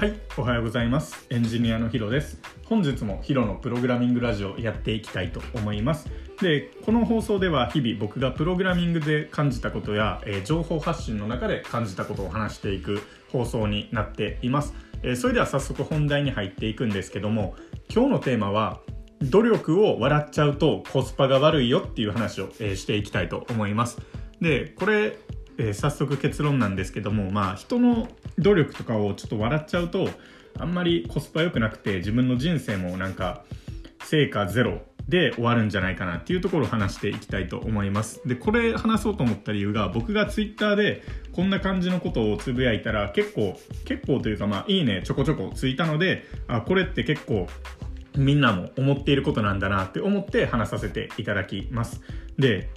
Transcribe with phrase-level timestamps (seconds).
[0.00, 1.26] はい、おはようございます。
[1.28, 2.40] エンジニアのヒロです。
[2.64, 6.08] 本日もヒロのプログラミングラジオやっていきたいと思います。
[6.40, 14.72] で、この放送では日々僕がプログラミングで感じたことや、えー情報発信の中で感じたことを話していく放送になっています。
[15.02, 17.54] えーそれでは早速本題に入っていくんですけども、
[17.94, 18.80] 今日のテーマは
[19.20, 23.98] 努力を笑っちゃうとコスパが悪いよっていう話を、えーしていきたいと思います。
[24.40, 25.18] で、これ
[25.60, 30.08] えー早速結論なんですけどもまあ人の努力とかをちょっと笑っちゃうと
[30.58, 33.44] あんまりコスパ良くなくて自分の人生もなんか
[34.04, 38.26] 成果ゼロで終わるんじゃないかなっていうところを話していきたいと思います。
[38.26, 47.48] でこれ話そうと思った理由が僕がツイッターでこんな感じのことをつぶやいたら結構結構というかまあいいねちょこちょこついたのであこれって結構
[48.16, 52.00] みんなも思っていることなんだなって思って話させていただきます。
[52.38, 52.70] で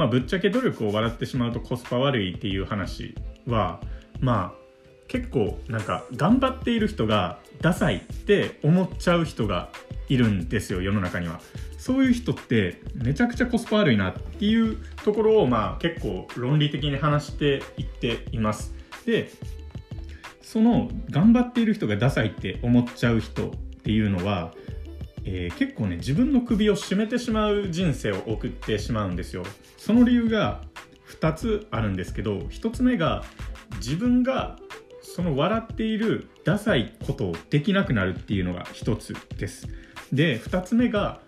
[0.00, 3.14] まあぶっちゃけ努力を笑ってしまうとコスパ悪いっていう話
[3.46, 3.82] は
[4.18, 4.60] まあ
[5.08, 9.68] 結構なんか頑張っている人がダサいって思っちゃう人が
[10.08, 11.42] いるんですよ世の中には。
[11.76, 18.72] そういう人ってめちゃくちゃコスパ悪いなっていうところをまあ結構論理的に話していっています。
[19.04, 19.30] で
[20.40, 23.50] その頑張っている人がダサいって思っちゃう人っ
[23.82, 24.54] ていうのは、
[25.24, 29.44] えー結構ね自分の首を絞めてしまう人生を送ってしまうんですよ。
[29.76, 30.62] その理由が
[31.20, 33.24] 2つあるんですけど1つ目が
[33.76, 34.58] 自分が
[35.02, 39.68] その笑っているダサいことをできなくなるっていうのが1つです。
[40.12, 41.20] で2つ目が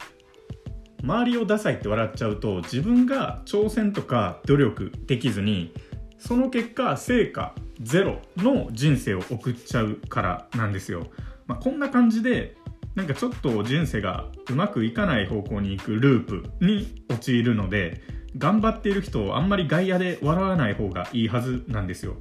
[1.02, 5.72] 周りをダサいって笑っちゃうと自分が挑戦とか努力できずに
[6.18, 11.08] その結果成果ゼロの人生を送っちゃうからなんですよ、
[11.46, 12.56] まあ、こんな感じで
[12.94, 18.02] なんかちょっと人生がうまくいかない方向に行くループに陥るので
[18.36, 22.16] 頑張っている人をあんまり外野で笑わない方がいいはずなんですよ。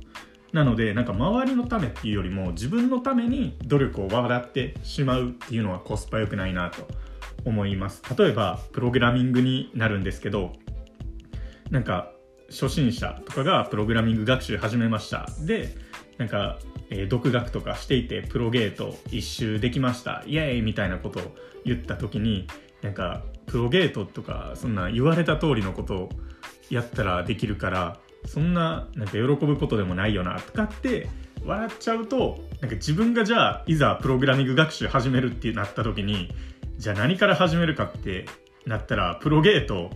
[0.53, 6.87] なのでなんか周りのためっていうよりも自分のために努力を笑ってしまうっていうのはコスパ良くないなと
[7.45, 8.01] 思います。
[8.17, 10.53] 例えばプログラミングになるんですけど
[11.69, 12.11] なんか
[12.49, 15.27] 初心者とかがプログラミング学習始めました。
[15.45, 15.73] で
[16.21, 16.59] なんか、
[16.91, 22.47] えー独学とかしていてプロゲート一周できましたイエーイみたいなことを言った時に
[22.83, 26.09] なんかプロゲートとかそんな言われた通りのことを
[26.69, 31.09] やったらできるからそんななんか喜ぶことでもないよなとかって
[31.43, 36.29] 笑っちゃうとなんか自分がじゃあいざプログラミング学習始めるってなった時に
[36.77, 38.25] じゃあ何から始めるかって
[38.67, 39.89] なったらプロゲート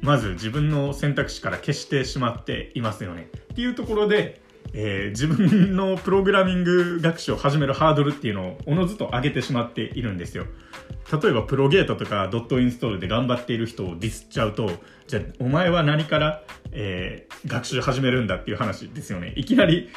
[0.00, 3.28] まず自分の選択肢から消してしまっていますよね。
[3.52, 4.42] っていうところで、
[4.72, 10.46] えー自分のプログラミング学習を始めるハードルっていうのをおのずと上げてしまっているんですよ。
[11.22, 14.70] 例えばプロゲートとかドットインストールで頑張っている人をディスっちゃうと
[15.06, 16.42] じゃあお前は何から、
[16.72, 19.32] えー学習始めるんだっていう話ですよね。
[19.36, 19.90] いきなり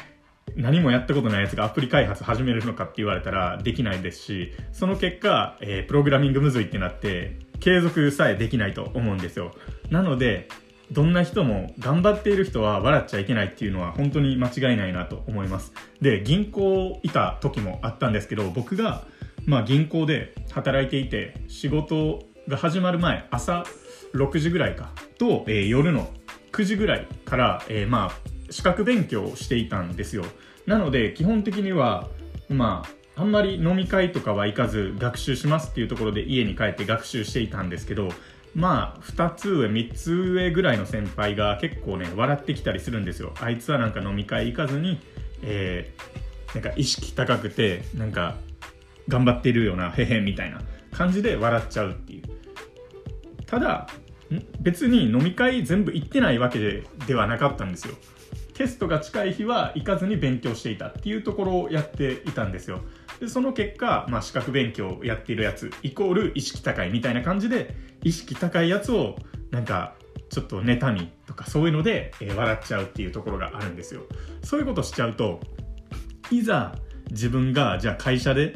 [0.56, 9.54] 何もやったことないやつがアプリ開発始めるのかって言われたらできないですしその結果、えープログラミングむずいってなって継続さえできないと思うんですよ。
[9.90, 10.48] なので
[10.92, 15.72] どんな人も頑張っている人は笑っちゃいけないっていうのは本当に間違いないなと思います。
[16.00, 19.04] で銀行いた時もあったんですけど僕が
[19.44, 23.64] まあ銀行で働いていて仕事が始まる前朝
[24.14, 26.08] 6時ぐらいかと、えー夜の
[26.52, 30.24] 9時ぐらいから、えーまあ資格勉強をしていたんですよ。
[30.66, 32.08] なので基本的には
[32.48, 32.84] ま
[33.16, 38.10] ああんまり飲み会とかは行かず学習しますっていうところで家に帰って学習していたんですけど
[38.56, 43.34] まあ2つ上3つ上ぐらいの先輩が結構ね笑ってきたりするんですよ。
[43.40, 44.98] あいつはなんか飲み会行かずに、
[45.42, 48.36] えーなんか意識高くてなんか
[49.08, 52.22] 頑張ってるようなへへみたいな感じで笑っちゃうっていう。
[53.44, 53.88] ただ
[54.60, 57.94] 別に飲み会全部行ってないわけでではなかったんですよ。
[58.54, 62.80] テストが近い日は行かずに勉強していたっていうところをやっていたんですよ。
[63.20, 69.16] でその結果、まあ、資格勉強をやっているやつイコール意識高いみたいな感じで意識高いやつを
[69.50, 69.94] なんか
[70.28, 74.02] ちょっと妬みとかそういうので、えー笑っちゃうっていうところがあるんですよ。
[74.42, 75.40] そういうことしちゃうと
[76.30, 76.74] いざ
[77.10, 78.54] 自分がじゃあ会社で、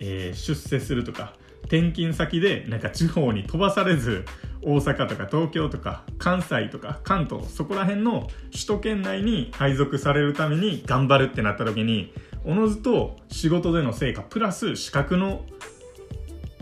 [0.00, 4.24] えー出世するとか転勤先でなんか地方に飛ばされず
[4.62, 12.12] 大阪とか東京とか関西とか関東そこら辺の首都圏内に配属されるために頑張るってなった時に
[12.44, 15.44] おのずと仕事での成果プラス資格の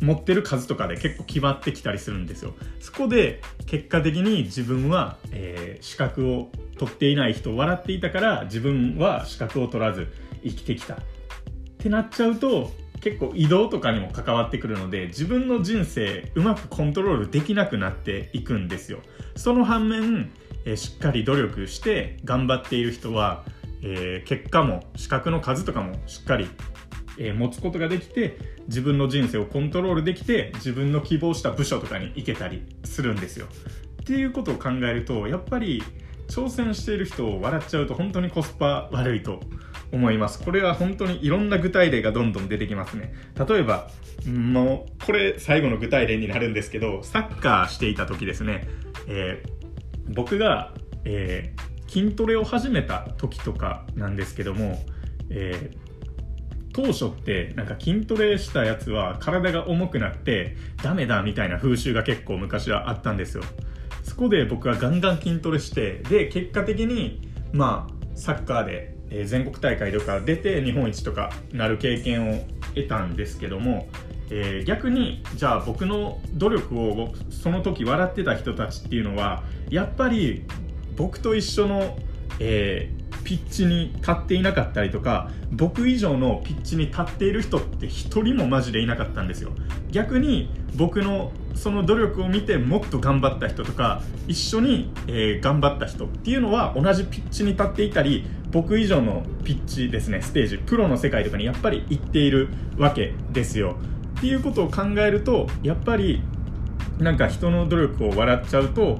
[0.00, 2.54] 持ってる数とかで結構決まってきたりするんですよ。
[2.80, 10.08] そこで結果的に自分は、えー資格を取っていない人を笑っていたから自分は資格を取らず
[10.42, 10.94] 生きてきた。
[10.94, 10.98] っ
[11.78, 18.98] てなっちゃうと結構移動とかにも関わってくるので自分の人生うまくコントロールできなくなっていくんですよ。
[19.36, 20.30] その反面、
[20.64, 23.44] えーしっかり努力して頑張っている人は、
[23.82, 26.48] えー、結果も資格の数とかもしっかり、
[27.18, 33.46] えー、持つことができて自分の人生をコントロールできて自分の希望した部署とかに行けたりするんですよ。
[34.02, 35.82] っていうことを考えるとやっぱり
[36.28, 39.40] 挑戦している人を笑っちゃうと本当にコスパ悪いと
[39.92, 40.42] 思います。
[40.42, 43.12] これは本当にいろんな具体例がどんどん出てきますね。
[43.48, 43.90] 例えば
[44.26, 48.68] もうこれ最後の具体例になるんですけどサッカーしていた時ですね、
[49.08, 50.72] えー、僕が、
[51.04, 54.78] えー、筋トレを始めた時とかなんですけども、
[55.28, 63.42] えー、当初ってなんか筋トレしたやつは体が重くなってダメだみたいな風習が結構昔はあったんですよ。
[64.04, 72.44] そこで僕はガンガン筋トレしてで結果的にまあサッカーでえ全国大会とか出て日本一とかなる経験を
[72.74, 73.88] 得たんですけども、
[74.30, 80.44] えー、逆にじゃあ僕の努力をその時笑ってた人たちっていうのはやっぱり
[81.00, 81.96] 僕と一緒の、
[82.40, 89.52] えー、ピッチに立っていなかったりとか僕以上のピッチに立っている人って一人もマジでいなかったんですよ。
[89.90, 103.76] 逆に僕のその努力を見てもっと頑張った人とか一緒に、えー、頑張った人っていうのは同じピッチに立っていたり僕以上のピッチですねステージプロの世界とかにやっぱり行っているわけですよ。
[104.18, 106.22] っていうことを考えるとやっぱり
[106.98, 108.98] なんか人の努力を笑っちゃうと、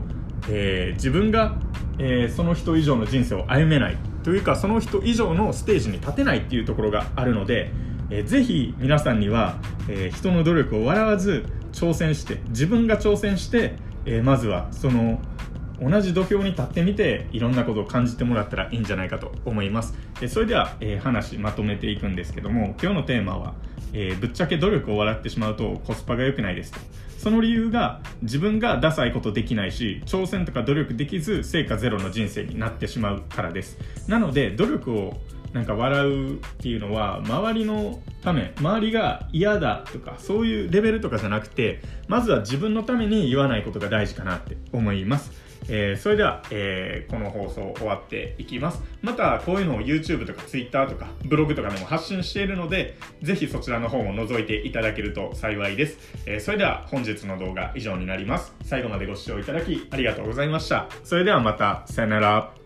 [0.49, 1.57] えー、自分が、
[2.03, 7.71] えー、その人以上の人生を歩めないというかその人以上のステージに立てないっていうところがあるので、
[8.09, 9.59] えー、ぜひ皆さんには、
[9.89, 13.75] えー、人の努力を笑わず挑戦して自分が挑戦して、
[14.07, 15.21] えー、まずはその
[15.83, 19.95] 同じ土俵に立ってみていろんなことを感じてもらったらいいんじゃないかと思います。
[20.29, 23.55] それでは、えー、話まとめていくんですけども今日のテーマは、
[23.93, 26.81] えー、ぶっちゃけ努力を笑ってしまうとコスパが良くないですと。
[27.19, 33.79] その理由が自分がダサいことできないし挑戦とか努力できず成果ゼロの人生になってしまうからです。
[34.09, 35.21] なので努力を
[35.53, 45.50] なんか笑うっていうのは周りのため周りが嫌だとかそういうレベルとかじゃなくてまずは自分のために言わないことが大事かなって思います。
[45.69, 48.83] えー、それでは、えー、この放送終わっていきます。
[49.03, 55.99] また、こういうのを YouTube とか Twitter とかブログとかでも発信しているので、ぜひそちらの方も覗いていただけると幸いです。
[56.27, 58.55] えー、それでは本日の動画以上になります。
[58.63, 60.89] 最後までご視聴いただきありがとうございました。
[61.05, 62.60] それではまた、さよなら。